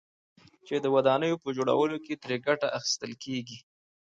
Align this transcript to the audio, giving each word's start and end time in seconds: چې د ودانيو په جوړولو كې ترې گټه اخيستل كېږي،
چې 0.67 0.75
د 0.83 0.85
ودانيو 0.95 1.41
په 1.43 1.49
جوړولو 1.57 1.97
كې 2.05 2.13
ترې 2.21 2.37
گټه 2.45 2.67
اخيستل 2.77 3.11
كېږي، 3.23 3.57